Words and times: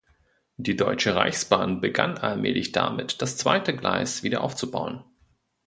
Die 0.57 0.75
Deutsche 0.75 1.13
Reichsbahn 1.15 1.79
begann 1.79 2.17
allmählich 2.17 2.71
damit, 2.71 3.21
das 3.21 3.37
zweite 3.37 3.75
Gleis 3.75 4.23
wieder 4.23 4.41
aufzubauen. 4.43 5.03